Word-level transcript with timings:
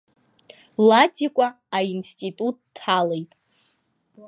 Ладикәа 0.87 1.47
аинститут 1.77 2.57
дҭалеит. 2.63 3.31